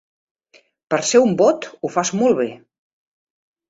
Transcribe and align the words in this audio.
Per 0.95 0.99
ser 1.11 1.23
un 1.27 1.37
bot, 1.43 1.71
ho 1.85 1.95
fas 1.99 2.15
molt 2.25 2.43
bé. 2.43 2.53